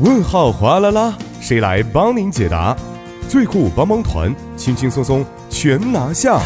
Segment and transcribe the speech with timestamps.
[0.00, 2.76] 问号哗啦啦，谁来帮您解答？
[3.28, 6.40] 最酷帮帮团，轻轻松松全拿下。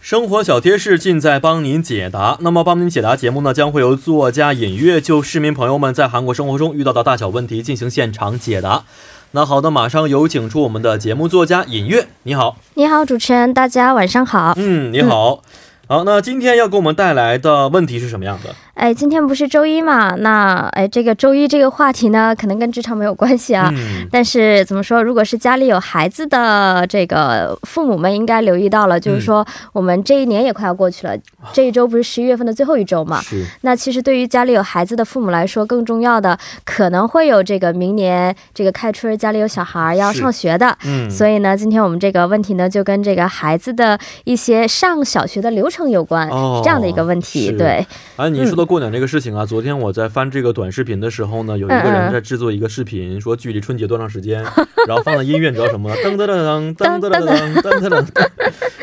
[0.00, 2.38] 生活小贴士尽在帮您解答。
[2.40, 8.84] 那么，帮您解答节目呢，将会由作家尹月就市民朋友们在韩国生活中遇到的大小问题进行现场解答。
[9.32, 12.56] 那好的，马上有请出我们的节目作家尹月，你好。
[12.74, 14.54] 你好，主持人，大家晚上好。
[14.56, 15.42] 嗯，你好。
[15.86, 18.54] 好，那今天要给我们带来的问题是什么样的？
[18.74, 20.14] 哎，今天不是周一嘛？
[20.18, 23.72] 那哎，这个周一这个话题呢， 可能跟职场没有关系啊。
[23.72, 24.06] 嗯。
[24.10, 31.16] 但是怎么说，如果是家里有孩子的这个父母们，应该留意到了，就是说我们这一年也快要过去了，
[31.52, 33.20] 这一周不是十一月份的最后一周嘛？
[33.22, 33.44] 是。
[33.60, 40.76] 那其实对于家里有孩子的父母来说，更重要的可能会有这个明年这个开春家里有小孩要上学的。
[40.84, 41.08] 嗯。
[41.08, 47.52] 所以呢，今天我们这个问题呢，就跟这个孩子的一些上小学的流程有关，是这样的一个问题。
[47.56, 47.86] 对。
[48.16, 48.63] 哎，你说的。
[48.64, 54.42] 过年这个事情啊，昨天我在翻这个短视频的时候呢，有一个人在制作一个视频，说距离春节多长时间，
[54.86, 55.90] 然后放的音乐你知道什么？
[55.96, 58.26] 噔噔噔噔噔噔噔噔噔，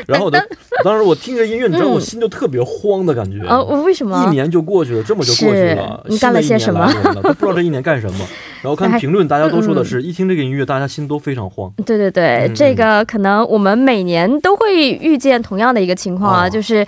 [0.07, 0.45] 然后我的
[0.83, 3.61] 当时我听着音乐，你知道我心就特别慌的感觉啊！
[3.61, 4.25] 为什么？
[4.25, 6.91] 一年就过去了，这么就过去了，你干了些什么？
[7.15, 8.25] 都不知道这一年干什么。
[8.61, 11.71] 然后看评论，大家都说的是一听这个音乐，大家心都非常慌。
[11.85, 16.85] 对对对，这个可能我们每年都会遇见同样的一个情况啊，就是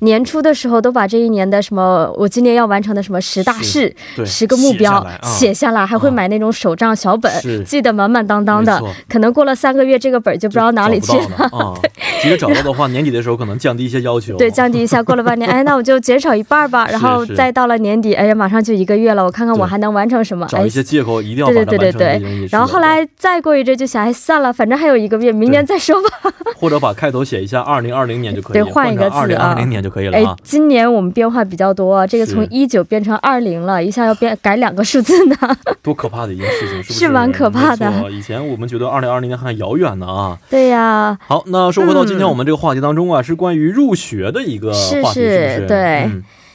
[0.00, 7.32] 年初的时候都把这一年的什么我今年要完成的什么十大事、十个目标写下来，还会买那种手账小本，
[7.64, 8.80] 记得满满当当的。
[9.08, 11.80] 可能过了三个月，这个本就不知道哪里去了。
[12.22, 14.36] 其实找到的话，年底的时候可能降低一些要求。
[14.36, 15.02] 对，降低一下。
[15.02, 16.88] 过了半年，哎，那我就减少一半吧。
[16.90, 20.46] 然后再到了年底，哎呀，马上就一个月了，我看看我还能完成什么。
[20.48, 22.48] 找一些借口，一定要对对对对对。
[22.50, 26.32] 然后后来再过一阵就想，哎，算了，反正还有一个月，明年再说吧。
[26.56, 30.16] 或者把开头写一下二零二零年就可以，对，换一个字啊，二零二零年就可以了。
[30.16, 35.36] 哎，今年我们变化比较多，这个从一九变成二零了，一下要变改两个数字呢。
[35.82, 36.98] 多可怕的一件事情，是不是？
[37.00, 38.10] 是蛮可怕的。
[38.10, 40.38] 以前我们觉得二零二零年还遥远呢啊。
[40.48, 41.16] 对呀。
[41.26, 45.64] 好，那说回到今天我们这个话题当中啊，是关于入学的一个话题，是不是？
[45.68, 46.10] 对。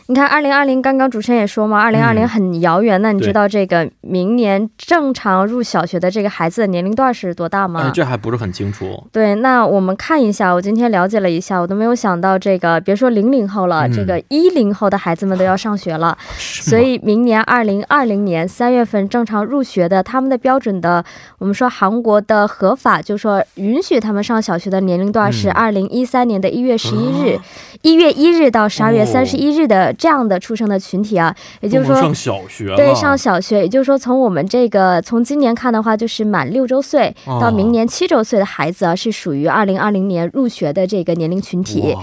[0.07, 3.01] 你看，二零二零刚刚主持人也说嘛，二零二零很遥远。
[3.01, 7.89] 那你知道这个明年正常入小学的这个孩子的年龄段是多大吗？
[7.94, 9.07] 这还不是很清楚。
[9.13, 10.51] 对，那我们看一下。
[10.51, 16.18] 我今天了解了一下，我都没有想到这个，别说零零后了，这个一零后的孩子们都要上学了。
[16.38, 21.01] 所以明年二零二零年三月份正常入学的，他们的标准的，
[21.38, 27.39] 我们说韩国的合法，就说允许他们上小学的年龄段是二零一三年的一月十一日，
[27.81, 29.91] 一月一日到十二月三十一日的。
[29.94, 41.96] 这样的出生的群体啊，也就是说上小学，对上小学，也就是说从我们这个从今年看的话，就是满六周岁到明年七周岁的孩子啊，是属于二零二零年入学的这个年龄群体。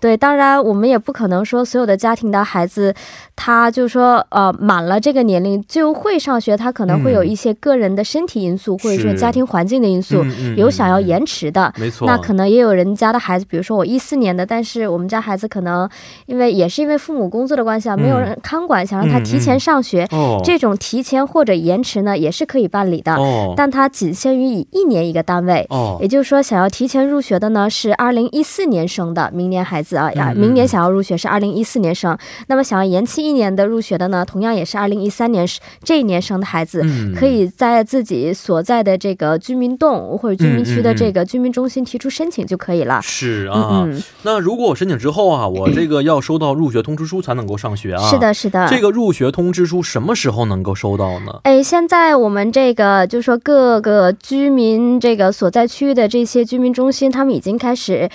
[0.00, 2.92] 对，当然我们也不可能说所有的家庭的孩子，
[3.36, 10.24] 他就说呃满了这个年龄就会上学，他可能会有一些个人的身体因素，或者说家庭环境的因素，
[10.56, 11.72] 有想要延迟的。
[11.78, 15.88] 没错，那可能也有人家的孩子，比如说我一四年的，但是我们家孩子可能
[16.26, 20.06] 因为也是因为父母工作的关系啊，没有人看管，想让他提前上学，
[20.44, 23.16] 这种提前或者延迟呢也是可以办理的，
[23.56, 25.66] 但它仅限于以一年一个单位。
[25.70, 29.96] 哦，也就是说想要提前入学的呢是二零一四年生的明年孩子。
[30.02, 30.34] 啊呀！
[30.34, 35.46] 明年想要入学是二零一四年生，那么想要延期一年的入学的呢，同样也是二零一三年
[35.84, 43.00] 这一年生的孩子，可以在自己所在的这个居民栋或者居民区的这个居民中心提出申请就可以了。
[43.00, 43.88] 是啊，
[44.22, 48.10] 那如果我申请之后啊，我这个要收到入学通知书才能够上学啊。
[48.10, 48.66] 是的，是的。
[48.68, 51.40] 这个入学通知书什么时候能够收到呢？
[51.44, 58.10] 哎，现在我们这个就是说各个居民这个所在区域的这些居民中心，他们已经开始。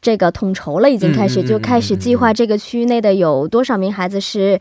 [0.00, 4.58] 这个统筹了，已经开始就开始计划这个区域内的有多少名孩子是。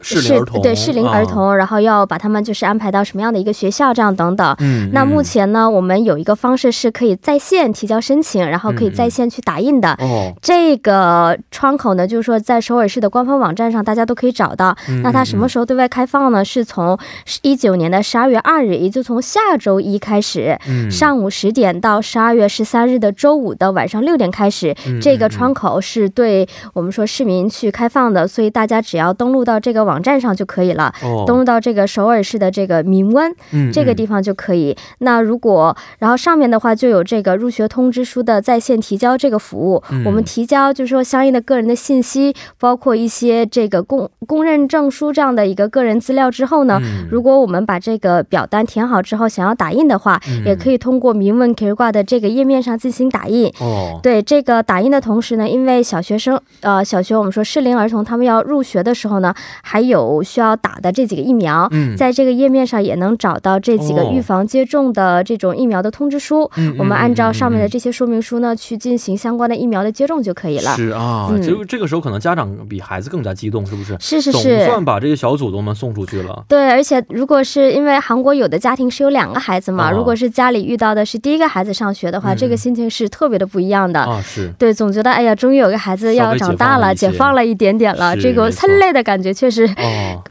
[0.00, 4.56] 是对适龄儿童，然后要把他们就是安排到什么样的一个学校，这样等等。
[4.60, 9.90] 嗯，那目前呢，我们有一个方式是可以在线提交申请，然后可以在线去打印的。
[10.00, 14.74] 哦，这个窗口呢，就是说在首尔市的官方网站上，大家都可以找到。
[15.02, 16.42] 那它什么时候对外开放呢？
[16.42, 16.98] 是从
[17.42, 20.58] 一九年的十二月二日，也就从下周一开始，
[20.90, 28.26] 上午十点到十二月十三日的周五的晚上六点开始，这个窗口是对我们说市民去开放的。
[28.26, 29.81] 所以大家只要登录到这个。
[29.82, 30.92] 个网站上就可以了。
[31.02, 33.34] 哦，登录到这个首尔市的这个民温
[33.72, 34.76] 这个地方就可以。
[34.98, 39.82] 那如果然后上面的话就有这个入学通知书的在线提交这个服务。
[40.04, 46.80] 我们提交就是说相应的个人的信息，包括一些这个公公认证书这样的一个个人资料之后呢，
[47.10, 53.52] 如果我们把这个表单填好之后，想要打印的话，也可以通过民文 K 挂的这个页面上进行打印。
[53.60, 59.32] 哦，对这个打印的同时呢，因为小学生呃小学我们说适龄儿童他们要入学的时候呢，
[59.62, 66.50] 还有需要打的这几个疫苗，在这个页面上也能找到这几个预防接种的这种疫苗的通知书。
[66.78, 70.74] 我们按照上面的这些说明书呢，去进行相关的疫苗的接种就可以了。
[70.76, 73.96] 是啊，就这个时候可能家长比孩子更加激动，是不是？
[74.00, 76.44] 是是是，总算把这些小祖宗们送出去了。
[76.48, 84.20] 对，而且如果是因为韩国有的家庭是有两个孩子嘛，如果是家里遇到的是第一个孩子上学的话，这个心情是特别的不一样的啊。
[84.22, 89.61] 是，对，总觉得哎呀，终于有个孩子要长大了，解放了一点点了，这个蹭累的感觉确实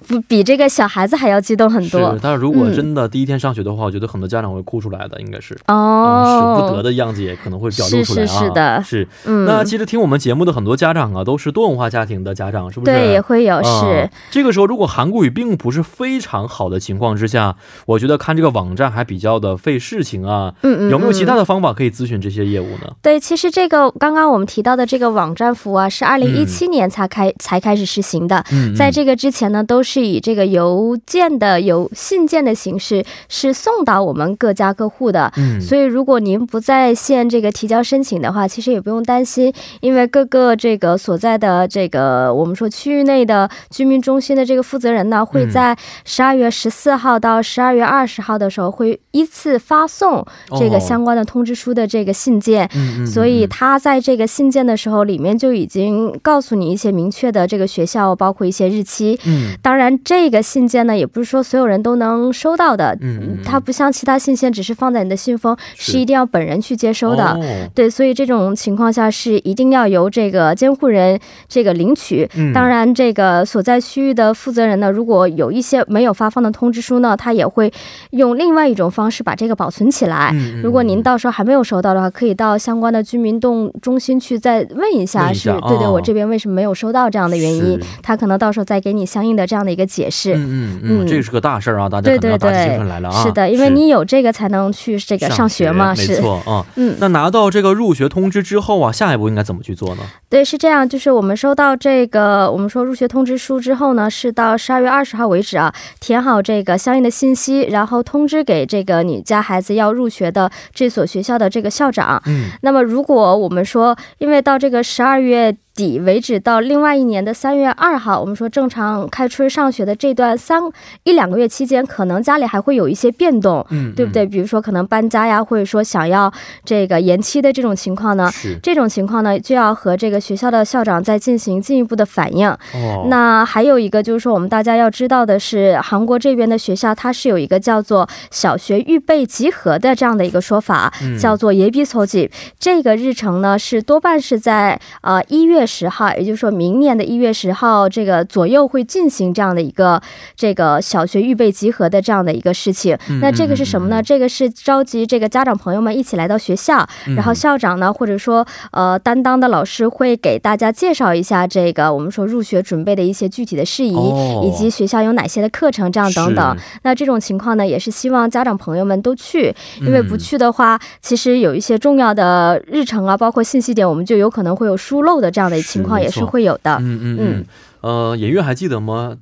[0.07, 2.17] 不 比这个小孩子还要激动很多。
[2.21, 8.25] 但是如果真的第一天上学的话，我觉得很多家长会哭出来的，应该是哦，舍不得的样子也可能会表露出来啊。
[8.25, 9.07] 是是的，是。
[9.45, 12.91] 那其实听我们节目的很多家长啊，都是多文化家庭的家长，是不是？
[12.91, 14.09] 对，也会有是。
[14.29, 17.55] 这个时候，如果韩国语并不是非常好的情况之下，
[17.85, 20.53] 我觉得看这个网站还比较的费事情啊。
[20.63, 20.91] 嗯嗯。
[20.91, 22.91] 有没有其他的方法可以咨询这些业务呢？
[23.01, 28.43] 对，其实这个刚刚我们提到的这个网站服务啊，是二零一七年才开才开始实行的。
[28.51, 28.75] 嗯。
[28.75, 35.31] 在这个之前呢，都是以这个邮件的邮信件的形式是送到我们各家各户的。
[35.37, 35.61] 嗯。
[35.61, 50.25] 所以，如果您不在线这个提交申请的话，其实也不用担心，因为各个这个所在的这个我们说区域内的居民中心的这个负责人呢，会在十二月十四号到十二月二十号的时候会依次发送
[50.57, 52.67] 这个相关的通知书的这个信件。
[53.05, 59.10] 所以他在这个信件的时候里面就已经告诉你一些明确的这个学校，包括一些日期。
[59.25, 62.97] 嗯，当然这个信件呢，也不是说所有人都能收到的。
[63.01, 67.39] 嗯，它不像其他信件，只是放在你的信封，是一定要本人去接收的。
[67.73, 72.29] 对，所以这种情况下是一定要由这个监护人这个领取。
[72.53, 77.71] 当然，这个所在区域的负责人呢，如果有一些没有发放的通知书呢，他也会
[78.11, 80.33] 用另外一种方式把这个保存起来。
[80.63, 90.33] 如果您到时候还没有收到的话，可以到相关的居民动中心去再问一下，是对对，我这边为什么没有收到这样的原因，他可能到时候再给你相应的这样的一个解释。
[90.35, 93.23] 嗯嗯嗯，这是个大事儿啊，大家可能要打起精神来了啊。
[93.23, 96.65] 是的，因为你有这个才能去这个上学嘛，是没错啊。
[96.75, 100.03] 嗯，那拿到这个入学通知之后啊，下一步应该怎么去做呢？
[100.29, 112.21] 对，是这样，就是我们收到这个我们说入学通知书之后呢，是到十二月二十号为止啊，填好这个相应的信息，然后通知给这个你家孩子要入学的这所学校的这个校长。
[112.25, 115.55] 嗯，那么如果我们说，因为到这个十二月。
[115.74, 120.62] 底为止，到另外一年的三月二号，我们说正常开春上学的这段三
[121.02, 124.24] 一两个月期间，可能家里还会有一些变动，嗯，对不对？
[124.24, 126.32] 比如说可能搬家呀，或者说想要
[126.64, 128.30] 这个延期的这种情况呢，
[128.62, 132.48] 这种情况呢，就要和这个学校的校长再进行进一步的反应。
[132.48, 142.30] 哦，那还有一个就是说，我们大家要知道的是，韩国这边的学校它是有一个叫做小学预备集合的这样的一个说法，叫做예비소 집。
[142.58, 145.59] 这个日程呢是多半是在呃一月。
[145.61, 150.01] 月十号，也就是说明年的一月十号这个左右会进行这样的一个
[150.35, 152.97] 这个小学预备集合的这样的一个事情。
[153.21, 154.01] 那这个是什么呢？
[154.01, 156.83] 这个是召集这个家长朋友们一起来到学校，
[157.15, 163.95] 然后校长呢或者说呃担当的老师会给大家介绍一下这个我们说入学准备的一些具体的事宜，
[164.43, 166.57] 以及学校有哪些的课程这样等等。
[166.81, 175.50] 那这种情况呢，也是希望家长朋友们都去，因为不去的话，其实有一些重要的日程啊，包括信息点，我们就有可能会有疏漏的这样。
[175.51, 176.77] 的情况也是会有的。
[176.79, 177.45] 嗯嗯嗯。
[177.81, 179.17] 呃，演月还记得吗？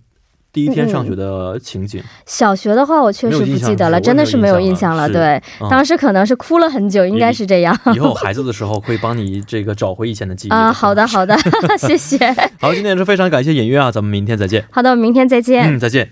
[0.52, 2.02] 第一天上学的情景？
[2.26, 5.08] 小学的话，我确实不记得了，真的是没有印象了。
[5.08, 5.40] 对，
[5.70, 7.78] 当时可能是哭了很久，应该是这样。
[7.94, 10.74] 以后 孩子的时候会帮你这个找回以前的记忆啊。
[10.74, 11.38] 好的好的，
[11.78, 12.18] 谢谢。
[12.60, 14.66] 好，今天也是非常感谢演月啊，咱们明天再见。
[14.72, 15.76] 好的，明天再见。
[15.76, 16.10] 嗯，再见。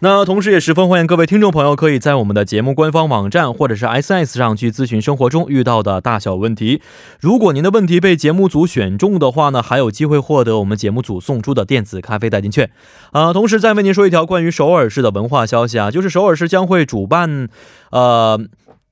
[0.00, 6.80] 那同时也十分欢迎各位听众朋友，可以在我们的节目官方网站或者是 S S 上去咨询生活中遇到的大小问题。
[7.18, 12.70] 如果您的问题被节目组选中的话呢，还有机会获得我们节目组送出的电子咖啡代金券。
[13.10, 17.48] 啊，同时再为您说一条关于首尔市的文化消息啊，就是首尔市将会主办，
[17.90, 18.40] 呃。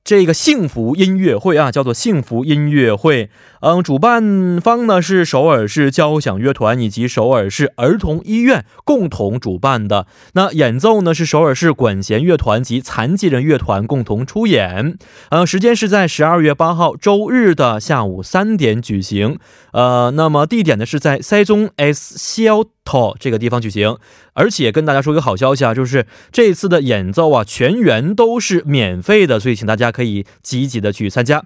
[0.07, 3.29] 这个幸福音乐会啊，叫做幸福音乐会。
[3.59, 10.07] 嗯，主办方呢是首尔市交响乐团以及首尔市儿童医院共同主办的。
[10.31, 14.97] 那演奏呢是首尔市管弦乐团及残疾人乐团共同出演。
[15.29, 19.37] 呃，时间是在十二月八号周日的下午三点举行。
[19.73, 22.63] 呃，那么地点呢是在塞宗 S 西 L。
[22.87, 23.97] To 这个地方举行。
[24.33, 31.43] 而且跟大家说一个好消息啊，就是这次的演奏啊，全员都是免费的，所以请大家可以积极的去参加。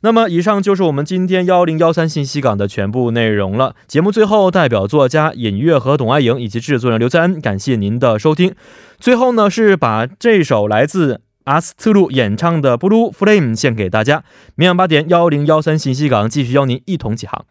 [0.00, 3.74] 那么，以上就是我们今天幺零幺三信息港的全部内容了。
[3.86, 8.54] 节目最后，代表作家尹月和董爱莹以及制作人刘在恩，感谢您的收听。
[8.98, 14.24] 最后呢，是把这首来自阿斯特鲁演唱的《Blue Flame》献给大家。
[14.56, 17.46] 明晚八点幺零幺三信息港继续邀您一同起航。